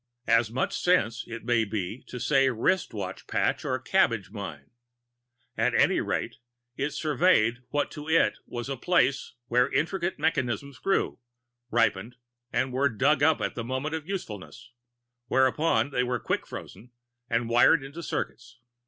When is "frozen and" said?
16.47-17.47